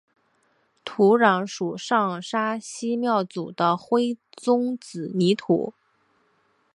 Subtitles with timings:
[0.83, 5.75] 土壤属上沙溪庙组的灰棕紫泥土。